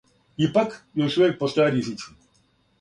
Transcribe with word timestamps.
Ипак, 0.45 0.73
још 1.03 1.19
увијек 1.21 1.39
постоје 1.45 1.71
ризици. 1.79 2.11